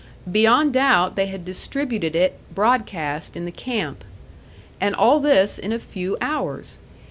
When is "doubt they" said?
0.73-1.27